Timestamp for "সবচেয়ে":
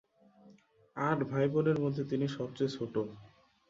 2.37-2.73